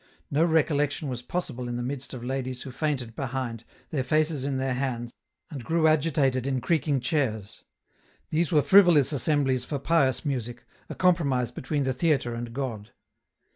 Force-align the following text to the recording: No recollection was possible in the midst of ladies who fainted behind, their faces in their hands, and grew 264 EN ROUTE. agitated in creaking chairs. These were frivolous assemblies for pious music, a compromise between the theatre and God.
No 0.31 0.43
recollection 0.43 1.09
was 1.09 1.21
possible 1.21 1.67
in 1.67 1.75
the 1.77 1.83
midst 1.83 2.11
of 2.15 2.23
ladies 2.23 2.63
who 2.63 2.71
fainted 2.71 3.15
behind, 3.15 3.63
their 3.91 4.03
faces 4.03 4.43
in 4.45 4.57
their 4.57 4.73
hands, 4.73 5.13
and 5.51 5.63
grew 5.63 5.81
264 5.81 5.83
EN 5.85 6.01
ROUTE. 6.23 6.27
agitated 6.33 6.47
in 6.47 6.59
creaking 6.59 6.99
chairs. 7.01 7.63
These 8.31 8.51
were 8.51 8.63
frivolous 8.63 9.11
assemblies 9.11 9.63
for 9.63 9.77
pious 9.77 10.25
music, 10.25 10.65
a 10.89 10.95
compromise 10.95 11.51
between 11.51 11.83
the 11.83 11.93
theatre 11.93 12.33
and 12.33 12.51
God. 12.51 12.89